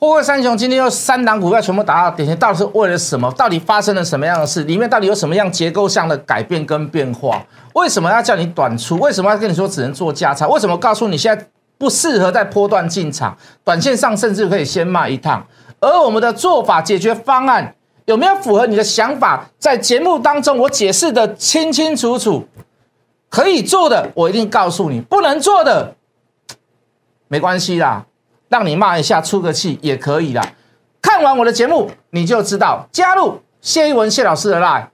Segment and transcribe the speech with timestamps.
[0.00, 3.28] 货柜三雄今天又三档股票全部达到点线，到底是为了什么？
[3.32, 4.62] 到底发生了什么样的事？
[4.62, 7.44] 里面到底有什么样结构上的改变跟变化？
[7.74, 8.96] 为什么要叫你短出？
[8.98, 10.46] 为什么要跟你说只能做加差？
[10.46, 11.44] 为什么告诉你现在
[11.76, 13.36] 不适合在波段进场？
[13.64, 15.44] 短线上甚至可以先卖一趟。
[15.80, 17.74] 而我们的做法解决方案
[18.04, 19.50] 有没有符合你的想法？
[19.58, 22.46] 在节目当中我解释的清清楚楚，
[23.28, 25.96] 可以做的我一定告诉你，不能做的
[27.26, 28.04] 没关系啦。
[28.48, 30.42] 让你骂一下出个气也可以啦。
[31.00, 34.86] 看完我的节目，你就知道加入谢一文谢老师的 line。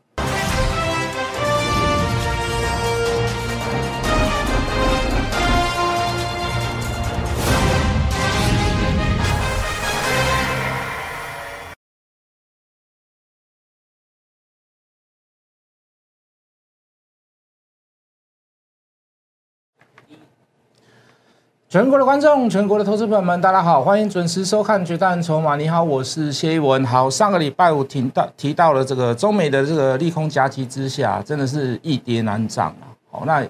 [21.74, 25.54] 全国的观众，全国的投资朋友们，大家好，欢迎准时收看《决战筹码》。
[25.56, 26.84] 你好，我是谢一文。
[26.86, 32.86] 好，上个礼拜五提到提到了这个中美的这个利空夹击之下，真的是一跌难涨啊。
[33.10, 33.44] 好，那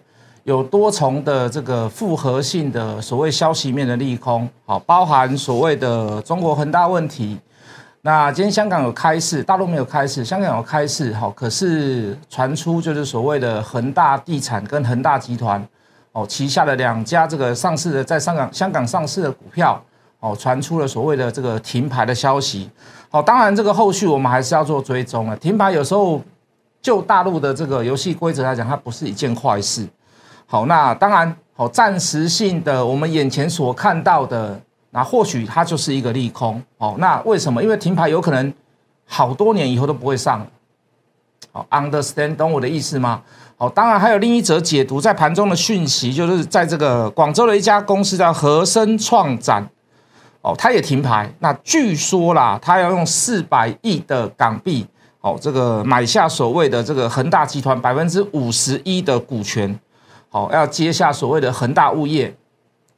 [0.44, 7.38] 有多重的这个复合性的所谓消息面的利空，好，包含所谓的中国恒大问题。
[8.00, 15.62] 那今天香港有开市，大陆没有开市，香港有开市，好，可是传出就是所谓的恒大地产跟恒大集团。
[16.14, 19.82] 哦，旗下的两家这个上市的在香港香港上市的股票，
[20.20, 22.70] 哦，传出了所谓的这个停牌的消息。
[23.10, 25.34] 好，当然这个后续我们还是要做追踪啊。
[25.36, 26.22] 停牌有时候
[26.80, 29.84] 就大陆的这个游戏规则来讲，它不是一件坏事。
[30.46, 36.62] 好，那当然，好，暂时性的我们眼前所看到的，那或许它就是一个利空。
[36.78, 37.60] 哦，那为什么？
[37.60, 38.54] 因为停牌有可能
[39.04, 40.46] 好多年以后都不会上。
[41.54, 43.22] 好，understand 懂我的意思吗？
[43.56, 49.64] 好，当然还有另一则解读在盘中的讯息，就是在这个广州的一家公司叫和生创展，
[50.40, 51.32] 哦，它也停牌。
[51.38, 54.84] 那据说啦，它要用四百亿的港币，
[55.20, 59.78] 哦，这个买下所谓的这个恒大集团百分之五十一的股权，
[60.30, 62.34] 好，要接下所谓的恒大物业。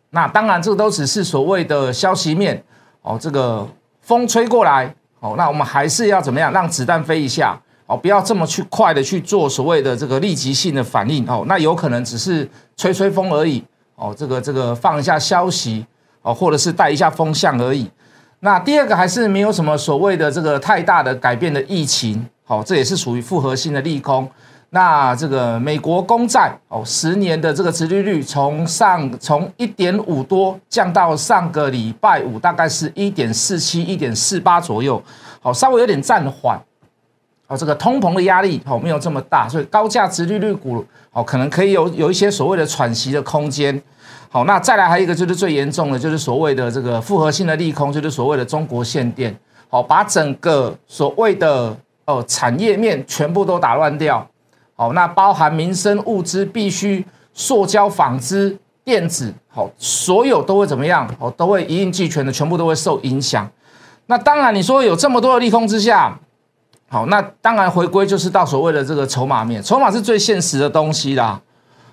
[0.09, 2.65] 那当然，这都只是所谓的消息面，
[3.03, 3.69] 哦，这个
[4.01, 7.61] 风吹过来，哦，那我们还是要怎么样，让子弹飞一下。
[7.87, 13.63] 哦，不要这么去快的去做所谓的这个立即性的反应哦，那有可能只是吹吹风而已
[13.95, 15.87] 哦，这个这个放一下消息
[16.23, 17.89] 哦，或者是带一下风向而已。
[18.41, 24.29] 那第二个还是没有什么所谓的这个太大的改变的疫情，好，这也是属于复合性的利空。
[24.71, 35.01] 那这个美国公债哦，十年的这个殖利率从上从一点五多降到上个礼拜五大概是一点四七、一点四八左右，
[35.41, 36.61] 好，稍微有点暂缓。
[37.49, 43.81] 哦，这个通膨的压力哦没有这么大，所以高价值利率股哦可能可以有有一些所谓的喘息的空间。
[44.29, 49.35] 好，那再来还有一个就是最严重的，就是所谓的这个复合性的利空，就是所谓的中国限电，
[49.69, 51.75] 好，把整个所谓的
[52.05, 54.27] 哦产业面全部都打乱掉。
[54.75, 58.55] 好，那包含民生物资、必须塑胶、纺织、
[58.85, 61.09] 电子，好，所有都会怎么样？
[61.21, 63.49] 哦，都会一应俱全的，全部都会受影响。
[64.07, 66.19] 那当然，你说有这么多的利空之下。
[66.89, 71.41] 好，那当然回归就是到所谓的这个筹码面，筹码是最现实的东西啦。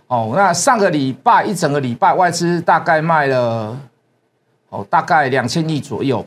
[0.08, 3.76] 哦，那上个礼拜一整个礼拜外资大概卖了，
[4.70, 6.24] 哦，大概两千亿左右。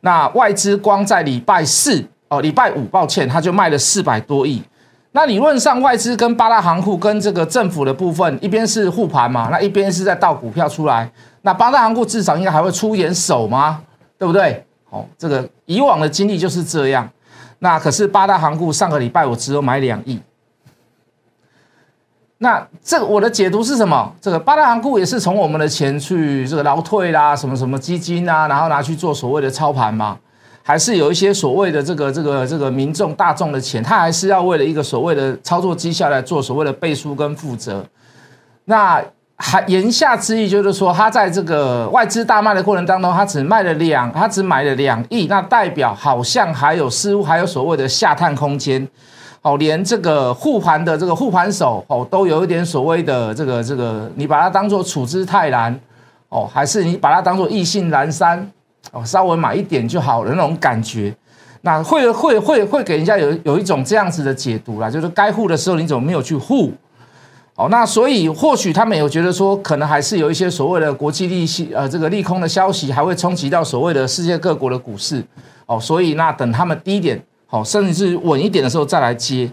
[0.00, 4.62] 那外资光在礼拜四，哦，礼拜五，抱歉，他就卖了四百多亿。
[5.12, 11.10] 那理论上外资跟八大行库跟这个政府的部分，一边是护盘嘛，那一边是在倒股票出来。
[11.42, 13.82] 那八大行库至少应该还会出点手吗？
[14.16, 14.64] 对不对？
[14.88, 17.06] 好，这个以往的经历就是这样。
[17.58, 20.20] 那可是八大行库上个礼拜我只有买两亿，
[22.38, 24.12] 那这个我的解读是什么？
[24.20, 30.18] 这个八大行库也是从我们的钱去这个劳退啦，什么什么基金啊，然后拿去做所谓的操盘吗？
[30.62, 37.84] 还是有一些所谓的这个这个这个民众大众的钱，他还是要为了一个所谓的操作绩效来做所谓的背书跟负责？
[38.64, 39.02] 那？
[39.38, 48.88] 还言下之意就是说，他在这个外资大卖的过程当中，他只卖了两，他只买了两亿，那代表好像还有似乎还有所谓的下探空间，
[49.42, 55.78] 哦，连这个护盘的这个护盘手哦，都有一点所谓的这个这个，你把它当做处之泰然，
[56.30, 58.50] 哦，还是你把它当做意兴阑珊，
[58.90, 61.14] 哦，稍微买一点就好了那种感觉，
[61.60, 66.72] 那会会会会给人家有有一种这样子的解读啦，就是该护的时候你怎么没有去护？
[67.56, 75.24] 哦，那所以或许他们有觉得说，可能还是有一些所谓的国际利息，呃，这个利空的消息还会冲击到所谓的世界各国的股市。
[75.64, 79.50] 哦，所以那等他们低点，好，甚至是稳一点的时候再来接。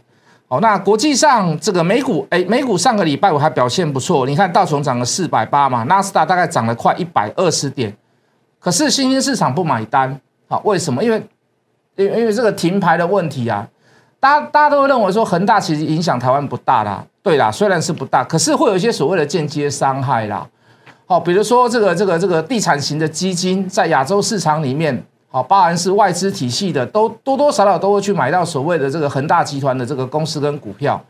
[0.50, 7.95] 哦，那国际上这个美股，哎，美股上个礼拜五还表现不错，你看道琼涨了四百八嘛，纳斯达大概涨了快一百二十点，
[8.59, 10.19] 可是新兴市场不买单。
[10.49, 11.03] 好，为什么？
[11.03, 11.23] 因为
[11.95, 13.67] 因为因为这个停牌的问题啊，
[14.23, 20.47] 大家大家都会认为说恒大其实影响台湾不大啦，对啦，虽然是不大，可是会有一些所谓的间接伤害啦。
[21.05, 31.03] 好，比如说这个这个这个地产型的基金在亚洲市场里面，好，包含是外资体系的，都多多少少都会去买到所谓的这个恒大集团的这个公司跟股票。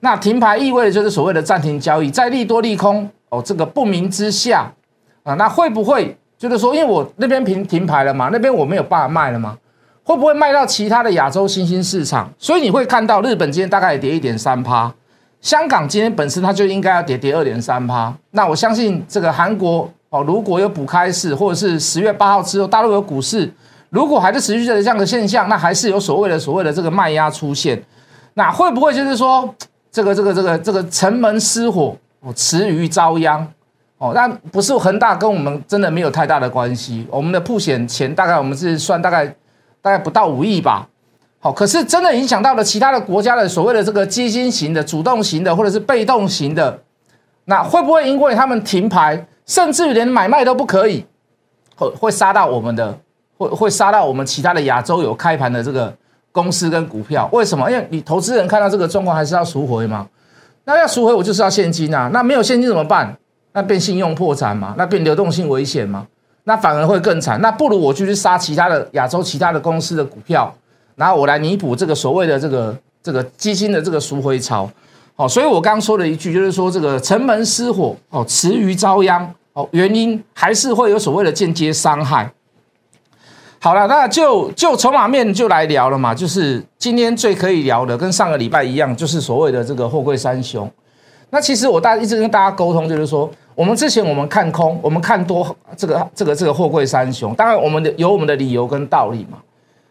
[0.00, 4.70] 那停牌意味着就是所谓的暂停交易，在利多利空哦这个不明之下
[5.22, 9.56] 啊，那会不会就是说，因为我那边停停牌了嘛，那边我没有办法卖了吗？
[10.04, 12.32] 会不会卖到其他的亚洲新兴市场？
[12.38, 14.92] 所以你会看到日本今天大概也跌一点三趴，
[15.40, 18.12] 香港今天本身它就应该要跌跌二点三趴。
[18.30, 23.52] 那我相信这个韩国哦，如果有补开市，或者是十月八号之后大陆有股市，
[23.90, 27.82] 如果还是持续的这样的现象，那还是有所谓的所谓的这个卖压出现。
[28.34, 29.54] 那会不会就是说？
[29.94, 33.46] 这个这个这个这个城门失火，哦，池鱼遭殃，
[33.98, 37.06] 哦，那不是恒大跟我们真的没有太大的关系。
[37.10, 39.30] 我们的铺险钱大概我们是算大概
[39.82, 40.88] 大概不到五亿吧，
[41.40, 46.80] 好，可是真的影响到了其他的国家的所谓的这个基金型的、主动型的或者是被动型的，
[47.44, 51.04] 那会不会因为他们停牌，甚至于连买卖都不可以，
[51.76, 52.98] 会会杀到我们的，
[53.36, 55.92] 会会杀到我们其他的亚洲有开盘的这个。
[56.34, 57.70] 公司跟股票为什么？
[57.70, 60.08] 因为你投资人看到这个状况，还是要赎回嘛？
[60.64, 62.08] 那要赎回，我就是要现金啊。
[62.10, 63.14] 那没有现金怎么办？
[63.52, 64.74] 那变信用破产嘛？
[64.78, 66.06] 那变流动性危险嘛？
[66.44, 67.40] 那反而会更惨。
[67.40, 70.52] 那不如我就去杀其他的亚洲其他的公司的股票，
[70.96, 74.70] 然后我来弥补这个所谓的这个这个基金的这个赎回潮。
[75.14, 82.32] 好，所以我刚刚说的一句就是说，这个城门失火哦，池鱼遭殃哦，原因还是会有所谓的间接伤害。
[83.60, 90.68] 好了，那就就筹码面就来聊了嘛，就是今天最可以聊的，跟上个礼拜一样，就是所谓的这个货柜三雄。
[91.30, 99.38] 那其实我大一直跟大家沟通，就是说，我们之前我们看空，我们看多这个这个这个货柜三雄，当然我们的有我们的理由跟道理嘛。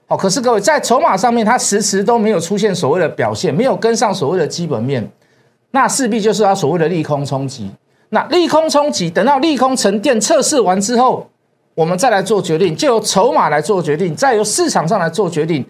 [0.08, 5.10] 好，可是各位在筹码上面，它迟迟都没有出现所谓的表现，没有跟上所谓的基本面，
[5.72, 7.72] 那势必就是它所谓的利空冲击。
[8.10, 11.28] 那利空冲击，等到利空沉淀测试完之后。
[11.74, 15.66] 我们再来做决定，就由筹码来做决定，再由市场上来做决定。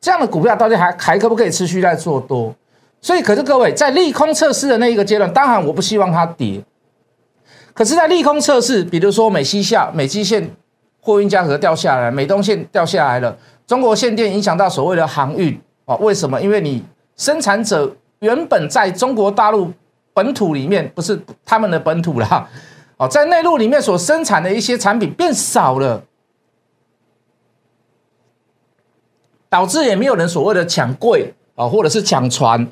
[0.00, 2.52] 这样的股票到底还还可不可以持续在做多？
[3.02, 6.58] 所以，可是各位在利空测试的那一个阶段，当然我不希望它跌。
[7.74, 10.54] 可是，在利空测试，比如说美西下美基线
[11.00, 13.36] 货运价格掉下来，美东线掉下来了，
[13.66, 15.96] 中国限电影响到所谓的航运啊？
[15.96, 16.40] 为什么？
[16.40, 16.84] 因为你
[17.16, 19.72] 生产者原本在中国大陆
[20.12, 22.48] 本土里面，不是他们的本土啦。
[22.98, 26.04] 哦，在内陆里面所生产的一些产品变少了，
[29.48, 32.68] 导致也没有人所谓的抢柜啊，或者是抢船。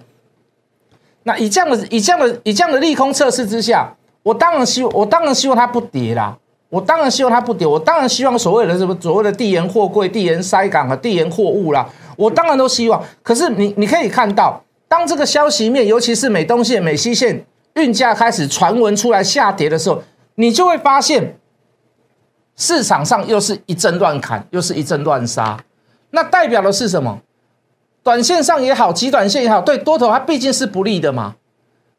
[1.22, 6.36] 那以这样的、以这样的、以这样的利空测试之下，我当然希望我当然希望它不跌啦，
[6.68, 13.02] 我当然希望它不跌，我当然希望所谓的什么所谓的地缘货柜、地缘塞港和地缘货物啦，我当然都希望。
[13.22, 17.44] 可是你你可以看到，当这个消息面，尤其是美东线、美西线
[17.74, 20.02] 运价开始传闻出来下跌的时候。
[20.36, 21.36] 你就会发现，
[22.56, 25.62] 市场上又是一阵乱砍，又是一阵乱杀，
[26.12, 27.20] 那代表的是什么？
[28.02, 31.34] 短线上也好，极短线也好，对多头它毕竟是不利的嘛。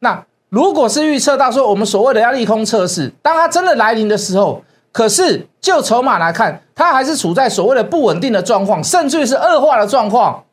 [0.00, 4.62] 那如果是预测到说我们所谓的要利空测试，当它真的来临的时候，
[4.92, 10.44] 可是就筹码来看，它还是处在所谓的不稳定的状况，甚至于是恶化的状况，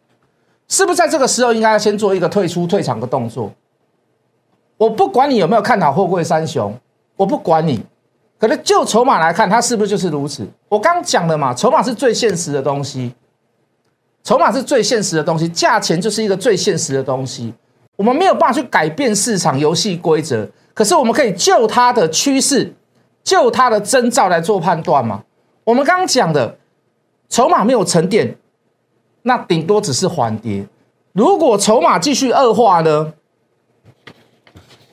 [0.70, 3.52] 是不是在这个时候应该要先做一个退出退场的动作？
[4.78, 6.74] 我不管你有没有看好货柜三雄。
[7.18, 7.84] 我不管你，
[8.40, 10.48] 可能就筹码来看，它是不是就是如此？
[10.70, 13.14] 我刚讲的嘛，筹码是最现实的东西，
[14.24, 17.54] 筹码是最现实的东西，价钱就是一个最现实的东西。
[18.00, 22.74] 我们没有办法去改变市场游戏规则，可是我们可以就它的趋势，
[23.26, 25.22] 就它的征兆来做判断嘛。
[25.66, 26.58] 我们刚刚讲的，
[27.28, 28.38] 筹码没有沉淀，
[29.24, 30.66] 那顶多只是缓跌。
[31.12, 33.12] 如果筹码继续恶化呢？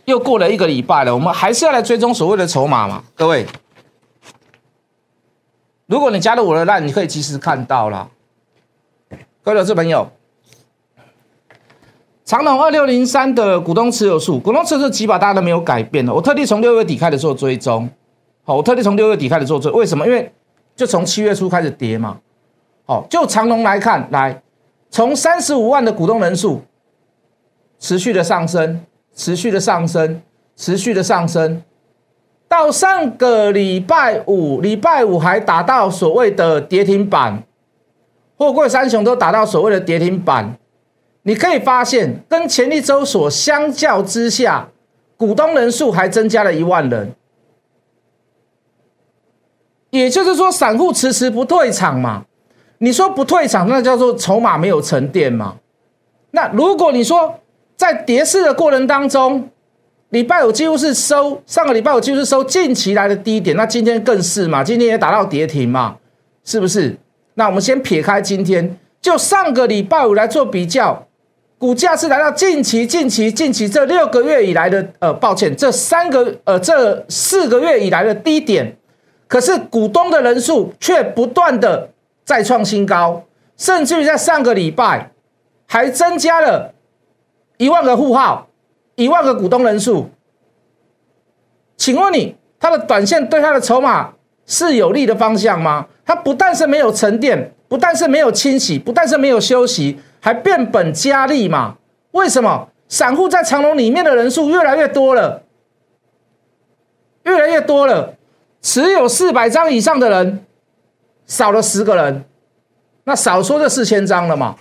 [0.07, 3.05] 又过了一个礼拜了，我们还是要来追踪所谓的筹码嘛？
[3.15, 3.47] 各位，
[5.87, 8.11] 如果你加入我的 line，你可以及时看到了。
[9.45, 10.11] 各位投资朋友，
[12.27, 16.13] 长隆二六零三的股东持有数，股东持有数几把大家都没有改变的。
[16.13, 17.89] 我特地从六月底开始做追踪，
[18.43, 20.05] 好，我特地从六月底开始做追，为什么？
[20.05, 20.33] 因为
[20.75, 22.19] 就从七月初开始跌嘛。
[22.85, 24.43] 好，就长隆来看，来
[24.91, 26.63] 从三十五万的股东人数
[27.79, 28.83] 持续的上升。
[29.15, 30.21] 持续的上升，
[30.57, 31.63] 持续的上升，
[32.47, 37.43] 到上个礼拜五，礼拜五还达到所谓的跌停板，
[38.37, 40.59] 货柜三雄都达到所谓的跌停板。
[41.29, 44.69] 你可以发现，跟前一周所相较之下，
[45.17, 47.13] 股东人数还增加了一万人，
[49.91, 52.25] 也就是说，散户迟迟不退场嘛。
[52.79, 55.57] 你说不退场，那叫做筹码没有沉淀嘛？
[56.31, 57.41] 那如果你说
[57.75, 59.51] 在跌势的过程当中，
[60.11, 64.63] 礼拜五几乎是收上个礼拜五几乎是收近期来的低点，那今天更是嘛？
[64.63, 65.97] 今天也达到跌停嘛？
[66.45, 66.97] 是不是？
[67.35, 71.06] 那我们先撇开今天，就上个礼拜五来做比较，
[71.59, 78.77] 股价是来到近期、近期、近期这六个月以来的，呃，抱歉，这三个呃这四个月以来的低点，
[79.27, 81.91] 可是股东的人数却不断的
[82.25, 83.25] 再创新高，
[83.57, 85.11] 甚至于在上个礼拜
[85.67, 86.75] 还增加了
[87.57, 88.49] 一万个户号。
[88.99, 90.09] 一万个股东人数，
[91.77, 94.15] 请问你，它的短线对它的筹码
[94.47, 95.87] 是有利的方向吗？
[96.03, 101.77] 它不但是没有沉淀，不但是没有清洗，不但是没有休息，还变本加厉嘛？
[102.11, 102.69] 为什么？
[102.89, 105.45] 散户在长龙里面的人数越来越多了，
[107.23, 108.15] 越来越多了，
[108.61, 110.45] 持有四百张以上的人
[111.27, 112.25] 少了十个人，
[113.05, 114.57] 那少说这四千张了嘛？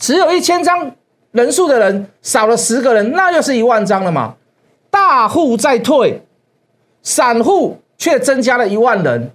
[0.00, 0.90] 持有一千张。
[1.30, 4.34] 人数的人少了十个人，那又是一万张了嘛？
[4.90, 6.20] 大户在退，
[7.00, 9.30] 散户却增加了一万人。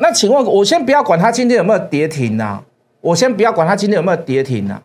[0.00, 2.62] 那请问，我先不要管它今天有没有跌停啊？
[3.00, 4.82] 我先不要管它今天有没有跌停啊？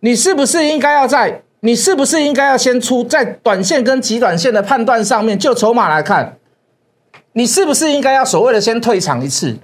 [0.00, 1.42] 你是不是应该要在？
[1.60, 6.38] 你是不是应该要先出在短线跟极短线的判断上面，就筹码来看，
[7.32, 9.56] 你是不是应该要所谓的先退场一次？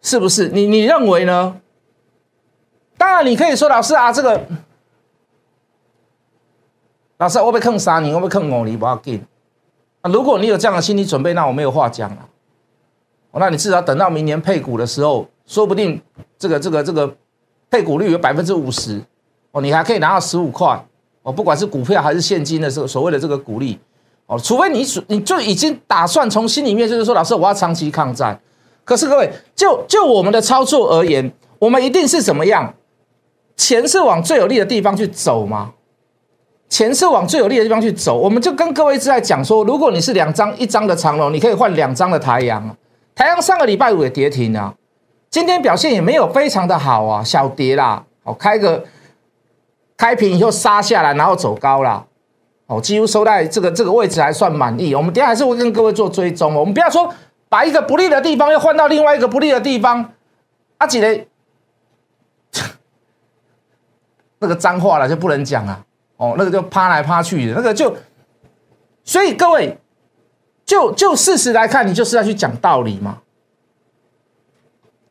[0.00, 1.60] 是不是你你认为呢？
[2.96, 4.40] 当然，你可以说老师啊，这个
[7.18, 9.22] 老师我被坑杀你，我被坑我你不要紧
[10.08, 12.18] 如果你有这样的心理准备，那我没有话讲了。
[13.38, 16.00] 那你至少等到明年配股的时候，说不定
[16.38, 17.14] 这个这个这个
[17.70, 19.00] 配股率有百分之五十
[19.52, 20.82] 哦，你还可以拿到十五块
[21.22, 23.78] 哦，不管是股票还是现金的这个所谓的这个股利
[24.26, 28.40] 哦，除非你你就已经打算从心里面就是说，老师我要长期抗战。
[28.84, 32.72] 可是各位，就就我们的操作而言，我们一定是怎么样？
[33.56, 35.72] 钱是往最有利的地方去走吗？
[36.68, 38.18] 钱是往最有利的地方去走。
[38.18, 42.76] 我们就跟各位一直在讲说，如果你是两张一张的长龙，你可以换两张的台阳。
[43.14, 44.74] 台阳上个礼拜五也跌停啊，
[45.30, 48.04] 今天表现也没有非常的好啊，小跌啦。
[48.24, 48.84] 哦，开个
[49.96, 52.04] 开平以后杀下来，然后走高啦。
[52.66, 54.94] 哦，几乎收在这个这个位置还算满意。
[54.94, 56.54] 我们等下还是会跟各位做追踪。
[56.54, 57.12] 我们不要说。
[57.48, 60.12] 把一个不利的地方又换到另外一个不利的地方，
[60.78, 61.28] 阿几嘞？
[64.40, 65.84] 那个脏话了就不能讲啊！
[66.16, 67.94] 哦，那个就趴来趴去的，那个就……
[69.04, 69.78] 所以各位，
[70.64, 73.18] 就就事实来看，你就是要去讲道理嘛。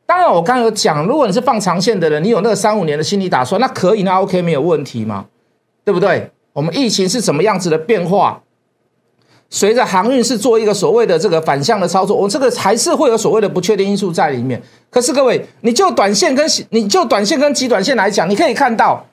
[0.04, 5.26] 当然，我刚刚有讲，如果你是放长线的人，你有那个三五年的心理打算，那可以，那 OK 没有问题嘛，
[5.84, 6.30] 对不对？
[6.52, 8.42] 我们疫情是什么样子的变化？
[9.48, 14.60] 随着航运是做一个所谓的这个反向的操作，我这个还是会有所谓的不确定因素在里面。
[14.90, 19.06] 可是各位，你就短线跟你就短线跟极短线来讲，你可以看到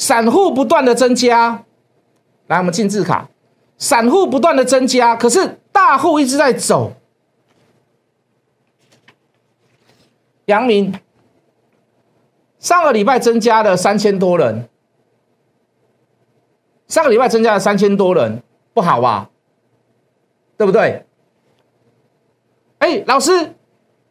[0.00, 1.62] 散户不断的增加。
[2.46, 3.28] 来，我们进字卡，
[3.76, 6.94] 散户不断的增加，可是大户一直在走。
[10.46, 10.98] 杨明
[12.58, 14.70] 上个礼拜增加了三千多人，
[16.88, 18.42] 上个礼拜增加了三千多人，
[18.72, 19.28] 不好吧？
[20.56, 21.04] 对不对？
[22.78, 23.54] 哎，老师，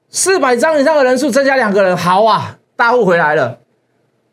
[0.09, 3.59] 四百张以上的人数增加两个人，好啊，大户回来了。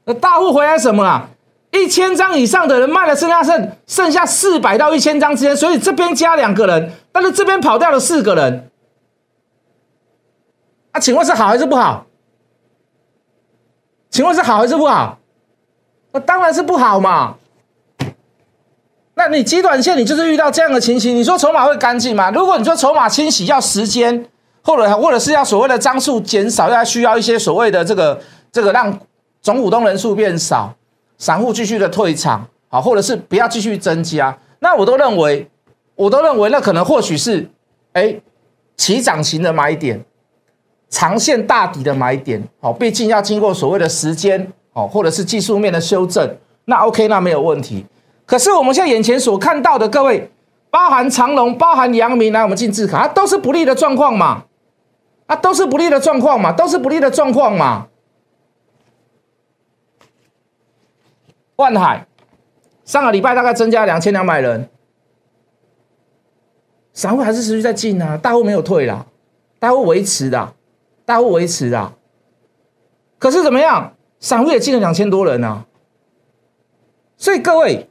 [0.04, 1.30] 那大户回来什么啊？
[1.76, 8.70] 一千张以上的人卖了，剩下剩剩下四百到一千张之间，所以这边加两个人，但是这边跑掉了四个人。
[10.92, 12.06] 啊，请问是好还是不好？
[14.10, 15.18] 请问是好还是不好？
[16.12, 17.36] 那当然是不好嘛。
[19.14, 22.30] 那你极短线，你就是遇到这样的情形，你说筹码会干净吗？
[22.30, 24.26] 如果你说筹码清洗要时间，
[24.62, 28.20] 或者或者是要所谓的张数减少，要需要一些所谓的这个
[28.52, 28.98] 这个让
[29.40, 30.74] 总股东人数变少，
[31.18, 35.48] 散户继续的退场，好，或者是不要继续增加，那我都认为，
[35.94, 37.48] 我都认为那可能或许是，
[37.92, 38.16] 哎，
[38.76, 40.04] 起涨型的买点，
[40.90, 47.86] 长线大底的买点，好，毕竟要经过所谓的时间，哦，或者是技术面的修正，那 OK，那没有问题。
[48.26, 50.30] 可是我们现在眼前所看到的，各位，
[50.68, 54.44] 包含长隆、包含阳明，来我们进字卡，都是不利的状况嘛？
[55.26, 56.52] 啊，都是不利的状况嘛？
[56.52, 57.86] 都是不利的状况嘛？
[61.56, 62.06] 万海
[62.84, 64.68] 上个礼拜大概增加两千两百人，
[66.92, 69.06] 散户还是持续在进啊，大户没有退啦，
[69.58, 70.54] 大户维持的，
[71.04, 71.92] 大户维持的。
[73.18, 73.94] 可是怎么样？
[74.18, 75.64] 散户也进了两千多人啊，
[77.16, 77.88] 所以各位。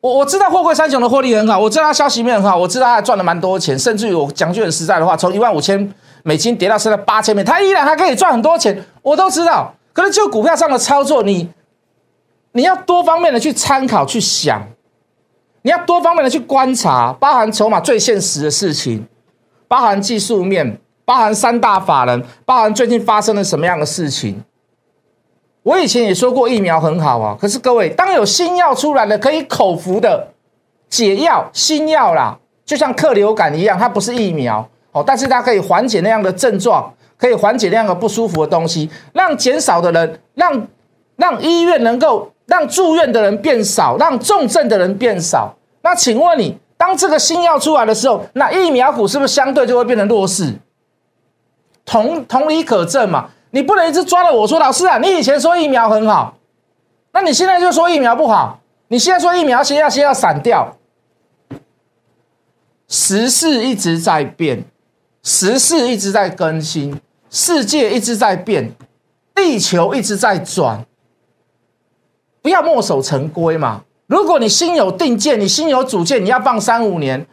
[0.00, 9.72] 我我知道货柜三雄的获利很好，我知道他消息面很好，我知道他赚了蛮多钱，甚至于我讲句很实在的话，从一万五千美金跌到现在八千美，他依然还可以赚很多钱，我都知道。
[9.92, 11.48] 可是就股票上的操作，你
[12.52, 14.66] 你要多方面的去参考去想，
[15.62, 19.06] 你要多方面的去观察，包含筹码最现实的事情，
[19.68, 24.42] 包含技术面，包含三大法人，包含最近发生了什么样的事情。
[25.62, 30.28] 我以前也说过疫苗很好啊，可是各位，当有新药出来了，可以口服的
[30.88, 40.66] 解药新药啦，就像克流感一样，它不是疫苗哦，但是它可以缓解那样的症状，可以缓解那个不舒服的东西，让减少的人，让
[41.14, 45.54] 让医院能够让住院的人变少，让重症的人变少。
[45.82, 50.52] 那请问你，当这个新药出来的时候，那疫苗股是不是相对就会变成弱势？
[51.84, 53.30] 同同理可证嘛。
[53.52, 56.34] 你不能一直抓着我说，老师啊，你以前说疫苗很好，
[57.12, 58.58] 那你现在就说疫苗不好？
[58.88, 60.76] 你现在说疫苗先要先要散掉，
[62.88, 64.64] 时事一直在变，
[65.22, 67.00] 时事一直在更新，
[67.32, 68.74] 世界一直在变，
[69.34, 70.84] 地球一直在转，
[72.42, 73.84] 不要墨守成规嘛。
[74.06, 77.26] 如果你心有定见，你心有主见，你要放三五年，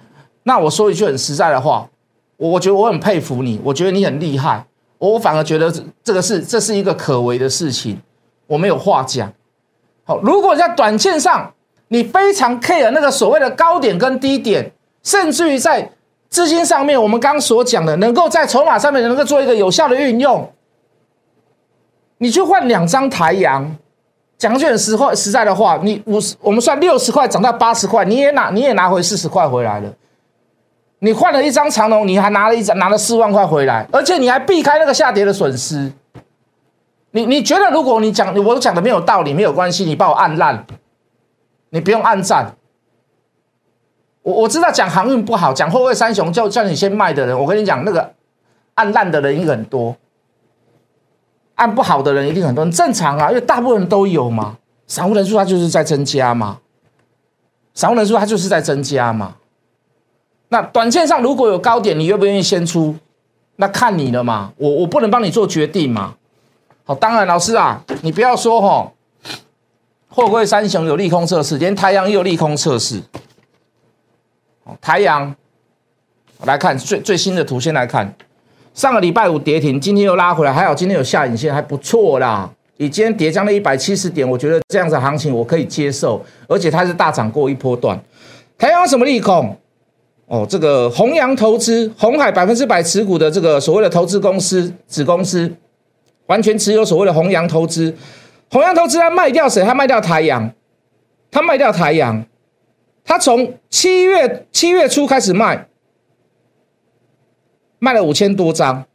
[0.43, 1.89] 那我说一句很实在的话，
[2.37, 4.65] 我觉得我很佩服你，我觉得你很厉害。
[4.99, 5.69] 我反而觉得
[6.01, 8.01] 这个是这是一个可为的事情，
[8.47, 9.33] 我没有话讲。
[10.05, 11.53] 好，如果在短线上
[11.89, 14.71] 你非常 care 那个所谓的高点跟低点，
[15.03, 15.91] 甚至于在
[16.29, 20.51] 资金上面，我们刚所讲的，能够在筹码上面能够做一个有效的运用，
[22.19, 23.75] 你去换两张台阳，
[24.37, 29.91] 讲句很实话实在的话，你五十我们算六十块涨到八十块，你也拿你也拿回四十块回来了。
[30.99, 35.91] 你换了一张长龙，你还拿了一张拿了四万块回来，而且你还避开那个下跌的损失。
[37.11, 40.63] 你你觉得如果你讲我讲的没有道理，没有关系，你把我按烂，
[41.71, 42.53] 你不用按赞。
[44.29, 48.13] 我我知道讲航运不好，讲后位三雄叫叫你先卖的人，我跟你讲那个
[48.75, 49.95] 按烂的人一定很多，
[51.55, 54.57] 按不好的人一定很多，正常啊，因为大部分人都有嘛。
[54.85, 56.59] 散户人数它就是在增加嘛，
[57.73, 59.35] 散户人数它就是在增加嘛。
[60.49, 62.95] 那短线上如果有高点，你愿不愿意先出？
[63.57, 66.15] 那看你了嘛，我我不能帮你做决定嘛。
[66.85, 68.91] 好，当然老师啊，你不要说哈，
[70.07, 72.99] 货柜三雄有利空测试，连太阳也有利空测试。
[74.81, 75.35] 台阳
[76.45, 78.13] 来看最最新的图，先来看
[78.73, 82.49] 上个礼拜五跌停，今天又拉回来，还好今天有下影线，还不错啦。
[82.77, 87.99] 以今天跌将了一百七十点，我觉得这样子行情我可以接受，而且它是大涨过一波段。
[88.57, 89.57] 台阳什么利空？
[90.27, 95.51] 哦，这个弘扬投资红海百分之百持股的这个所谓的投资公司子公司，
[96.27, 97.93] 完全持有所谓的弘扬投资。
[98.51, 99.63] 弘扬投资他卖掉谁？
[99.63, 100.49] 他卖掉台阳，
[101.31, 102.23] 他卖掉台阳，
[103.03, 105.67] 他从七月七月初开始卖，
[107.79, 108.85] 卖了五千多张，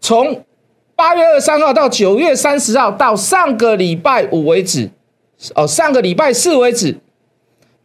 [0.00, 0.44] 从
[0.96, 4.90] 八月二三号到九月三十号到上个礼拜五为止，
[5.54, 6.98] 哦，上个礼拜四为止。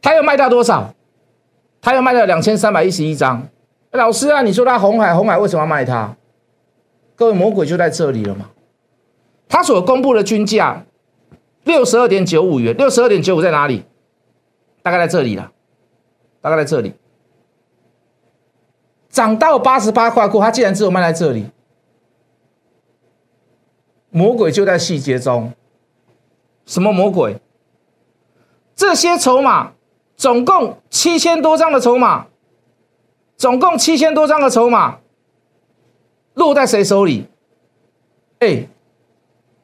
[0.01, 0.93] 他要卖到多少？
[1.81, 3.47] 他要卖掉两千三百一十一张。
[3.91, 6.15] 老师啊，你说他红海，红海为什么要卖它？
[7.15, 8.51] 各位魔鬼就在这里了嘛。
[9.47, 10.85] 他所公布的均价
[11.65, 13.83] 六十二点九五元，六十二点九五在哪里？
[14.81, 15.51] 大概在这里了，
[16.39, 16.93] 大概在这里。
[19.09, 21.47] 涨到八十八块过，它竟然只有卖在这里。
[24.09, 25.51] 魔鬼就在细节中。
[26.65, 27.37] 什么魔鬼？
[28.73, 29.73] 这些筹码。
[30.17, 32.27] 总共七千多张的筹码，
[33.35, 34.99] 总共七千多张的筹码
[36.35, 37.27] 落在谁手里？
[38.39, 38.65] 哎，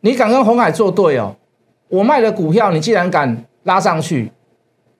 [0.01, 1.37] 你敢跟红海作对哦？
[1.91, 4.31] 我卖的股票，你既然敢拉上去，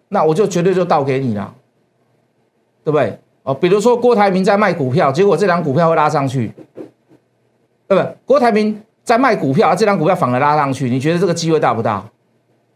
[0.10, 1.52] 那我就绝对就倒给你了，
[2.84, 3.18] 对不对？
[3.44, 6.52] 哦，比如说郭台铭在卖股票，结果这张股票会拉上去，
[7.88, 8.16] 对不对？
[8.26, 12.06] 郭台铭在卖股票，这张股票反而拉上去，你觉得这个机会大不大？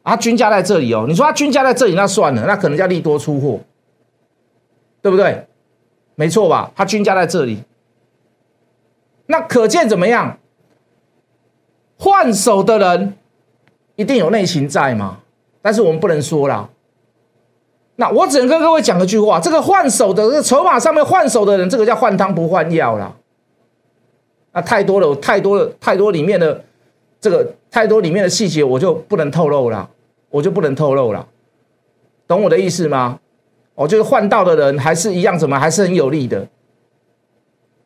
[0.03, 1.05] 啊，均价在这里哦。
[1.07, 3.59] 你说他均价在这里，那算了，那可能叫利多出货，
[5.01, 5.45] 对不对？
[6.15, 6.71] 没错吧？
[6.73, 7.61] 他均价在这里，
[9.25, 10.37] 那可见怎么样？
[11.97, 13.15] 换手的人
[13.95, 15.19] 一定有内情在嘛？
[15.61, 16.69] 但是我们不能说啦。
[17.95, 23.15] 那我只能跟各位讲一句话：这个换手的这个筹码上面换手的人，这个叫换汤不换药啦。
[24.53, 26.63] 那太多了，太多了，太多里面的
[27.19, 29.89] 这个太多里面的细节，我就不能透露了。
[30.31, 31.25] 我就不能透露了，
[32.27, 33.17] 懂我的意思吗？
[33.73, 36.45] 我就是换到的人还是一样，怎么还是很有利的？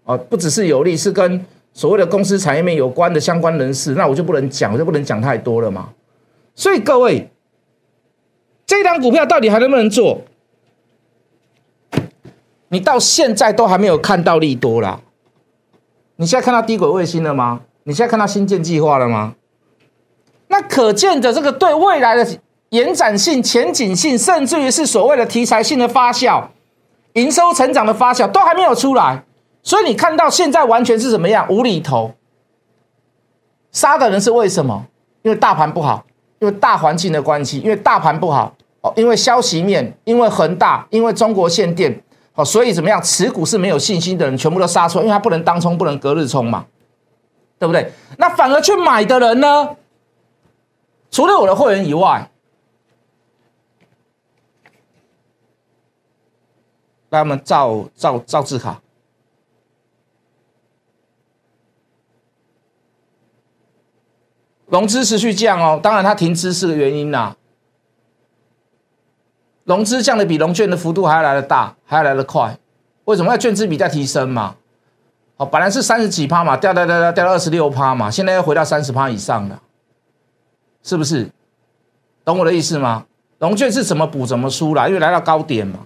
[0.06, 5.90] 哦，不只是有利，是跟所谓的公司产业面有关的相关人士，那我就不能讲，我就不能讲太多了嘛。
[6.60, 7.32] 所以各位，
[8.66, 10.24] 这张股票到底还能不能做？
[12.68, 15.00] 你到现在都还没有看到利多啦。
[16.18, 17.62] 你现在看到低轨卫星了吗？
[17.84, 19.36] 你现在看到新建计划了吗？
[20.50, 22.28] 那可见的这个对未来的
[22.72, 26.44] 延展性、前景性，甚至于是所谓的题材性的发酵、
[27.14, 29.24] 营收成长的发酵，都还没有出来。
[29.64, 32.16] 所以你看到现在完全是怎么样无厘头？
[33.72, 34.88] 杀的人是为什么？
[35.22, 36.06] 因为大盘不好，
[36.40, 42.02] 因为大环境的关系，因为大盘不好哦，因为消息面，因为恒大，因为中国限电，
[42.34, 43.02] 哦，所以怎么样？
[43.02, 46.66] 持股是没有信心的人全部都杀出，因为他不能当冲，不能隔日冲嘛，
[47.58, 47.92] 对不对？
[48.18, 49.76] 那反而去买的人呢？
[51.12, 52.30] 除了我的会员以外，
[57.10, 58.80] 来我们照照照字卡。
[64.70, 67.36] 融资持续降哦，当然它停资是个原因呐。
[69.66, 72.58] 融资降的比融券的幅度还要来的大，还要来的快。
[73.06, 74.56] 为什么要券资比在提升嘛？
[75.38, 79.62] 哦，本来是三十几趴嘛，掉掉掉掉掉到二十六趴嘛，现在要回到三十趴以上了，
[80.84, 81.30] 是不是？
[82.26, 83.06] 懂我的意思吗？
[83.40, 85.80] 融券是怎么补怎么输啦，因为来到高点嘛，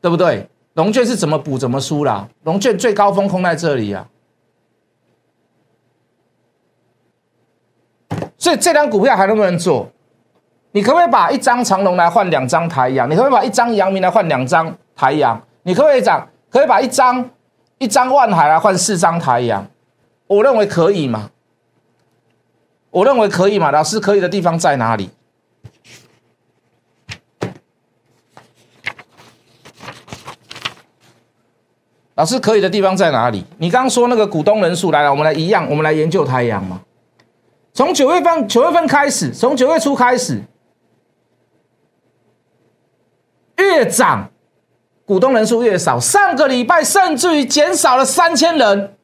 [0.00, 0.48] 对不对？
[0.72, 4.08] 融券是怎么补怎么输啦，融券最高峰空在这里啊。
[8.44, 9.90] 所以这张股票还能不能做？
[10.72, 13.08] 你可不可以把一张长龙来换两张台阳？
[13.08, 15.40] 你可不可以把一张阳明来换两张台阳？
[15.62, 16.28] 你可不可以讲？
[16.50, 17.30] 可以把一张
[17.78, 19.66] 一张万海来换四张台阳？
[20.26, 21.30] 我认为可以嘛？
[22.90, 23.70] 我认为可以嘛？
[23.70, 25.08] 老师可以的地方在哪里？
[32.14, 33.46] 老师可以的地方在哪里？
[33.56, 36.82] 你刚刚说那个股东人数来了，我们来一样，我们来研究台阳嘛。
[37.74, 40.40] 从九月份九月份开始，从九月初开始，
[43.56, 44.30] 越涨，
[45.04, 45.98] 股东人数越少。
[45.98, 48.96] 上个礼拜甚至于减少了三千人，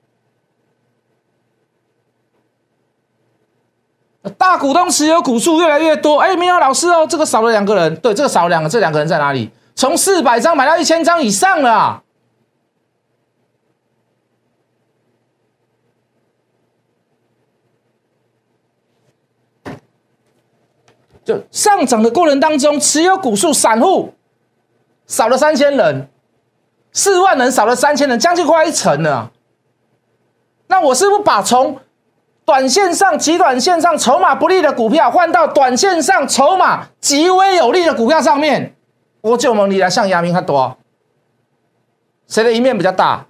[4.38, 6.20] 大股东持有股数越来越多。
[6.20, 9.50] 哎，明阳老师哦，这个少了两个人，对，这个少了两个，这两个人在哪里？
[9.74, 12.04] 从四百张买到一千张以上了。
[21.30, 24.12] 就上涨的过程当中，持有股数散户
[25.06, 26.08] 少了三千人，
[26.92, 29.30] 四万人少了三千人，将近快一成了。
[30.66, 31.78] 那我是不是把从
[32.44, 38.74] 短线上极短线上筹码不利的股票换到短线上筹码极为有利的股票上面？
[39.20, 40.76] 我就蒙你来向阳明看多，
[42.26, 43.26] 谁的一面比较大？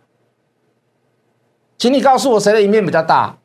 [1.77, 3.37] 请你告诉我谁的一面比较大？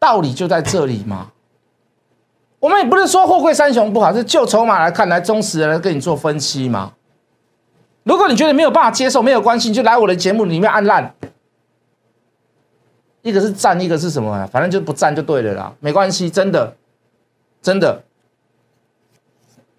[0.00, 1.30] 道理就在这里嘛。
[2.64, 6.92] 我们也不是说货柜三雄不好，是就筹码来看，来忠实的来跟你做分析嘛。
[8.04, 11.14] 如果你觉得没有办法接受，没有关系，你就来我的节目里面按烂。
[13.20, 14.48] 一个是赞，一个是什么？
[14.50, 16.74] 反正就不赞就对了啦，没关系，真的，
[17.60, 18.02] 真的，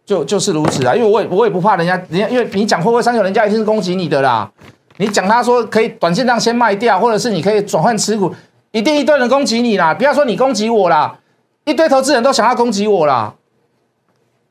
[0.05, 0.93] 就就是如此啊。
[0.93, 4.51] 因为我也我也不怕人家，人家因为你讲货柜三雄，人家一定是攻击你的啦。
[4.97, 8.31] 你讲他说可以短线上先卖掉，或者是你可以转换持股，
[8.69, 9.91] 一定一堆人攻击你啦。
[9.91, 11.17] 不要说你攻击我啦。
[11.65, 13.33] 一堆投资人都想要攻击我啦，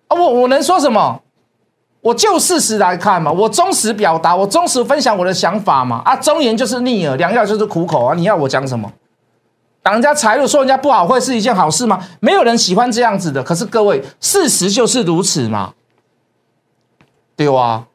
[0.09, 1.23] 啊，我我能说什么？
[2.01, 6.03] 我就事实来看嘛，我忠实表达，我忠实分享我的想法嘛。
[6.05, 8.15] 啊，忠言就是逆耳，良药就是苦口啊。
[8.15, 8.93] 你要我讲什么？
[9.83, 12.07] 挡人家财路，说人家不好，会是一件好事吗？
[12.21, 13.43] 没有人喜欢这样子的。
[13.43, 15.73] 可是各位，事实就是如此嘛，
[17.37, 17.87] 对啊。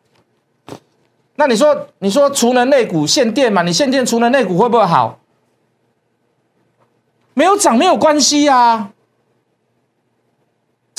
[1.35, 3.61] 那你说，你说除能内股限电嘛？
[3.61, 5.19] 你限电除能内股会不会好？
[7.35, 8.89] 没有涨没有关系呀。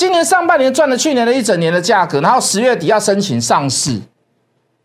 [0.01, 4.01] 今年上半年赚了去年的一整年的价格，然后十月底要申请上市，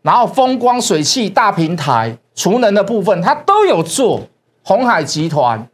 [0.03, 4.21] 然后风光水汽大平台储能的部分，它都有做。
[4.61, 5.67] 红海集团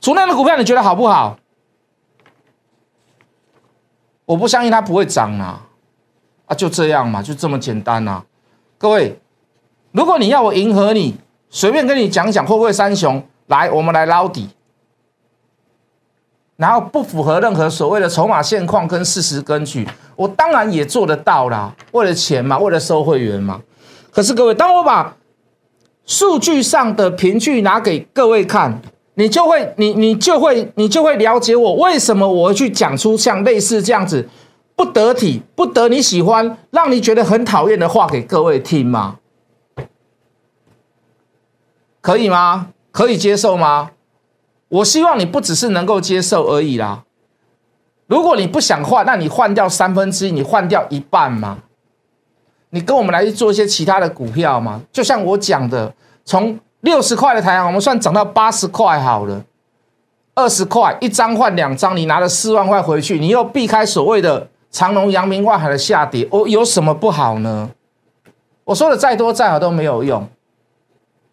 [0.00, 1.38] 储能的股票，你觉得好不好？
[4.24, 5.64] 我不相信它不会涨啊！
[6.46, 8.24] 啊，就这样嘛，就这么简单啊！
[8.76, 9.20] 各位，
[9.92, 11.14] 如果你要我迎合你，
[11.50, 14.48] 随便跟你讲讲会不会三雄，来，我们来捞底。
[16.56, 21.74] 然后不符合任何所谓的筹码现况跟事实根据，我当然也做得到啦。
[21.92, 23.60] 为了钱嘛，为了收会员嘛。
[24.12, 25.16] 可是各位，当我把
[26.06, 28.80] 数据上的凭据拿给各位看，
[29.14, 34.28] 你就会，你你就会，你就会了解我为什么我会去讲出像类似这样子
[34.76, 39.18] 不得体、不得你喜欢、让你觉得很讨厌的话给各位听吗？
[42.00, 42.68] 可以吗？
[42.92, 43.90] 可以接受吗？
[44.74, 47.04] 我希望你不只是能够接受而已啦。
[48.06, 51.58] 如果你不想换，那你换掉三分之一，你换掉一半嘛。
[52.70, 54.82] 你跟我们来做一些其他的股票嘛。
[54.90, 59.44] 就像我讲的，从六十块的台行，我们算涨到八十块好了，
[60.34, 67.70] 二十块一张换两张，你拿了四万块回去，你又避开所谓的长隆、阳明、万海的下跌，哦，有什么不好呢？
[68.64, 70.28] 我说的再多再好都没有用。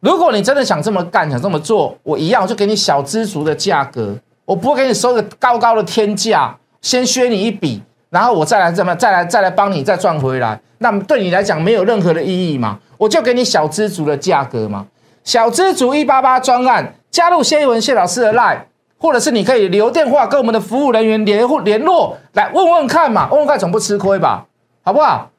[0.02, 12.80] 如果你真的想这么干，想这么做，我一样就给你小知足的价格，我不会给你收个高高的天价，先削你一笔，然后我再来怎么再来再来帮你再赚回来，那么对你来讲没有任何的意义嘛？
[12.98, 14.88] 我就给你小知足的价格嘛，
[15.24, 18.62] 小知足一八八专案，加入谢一文谢老师的 line，
[18.98, 24.48] 或者是你可以留电话跟我们的服务人员联联络，来问问看嘛，问问看总不吃亏吧，
[24.84, 25.30] 好不好？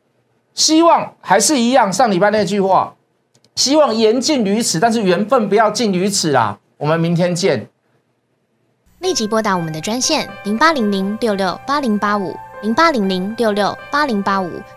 [0.54, 2.94] 希望还是一样，上礼拜那句话。
[3.54, 6.58] 希望言尽于此，但是缘分不要尽于此啦。
[6.78, 7.68] 我们明天见。
[9.00, 14.50] 立即拨打我们的专线零八零零六六八零八五零八零零六六八零八五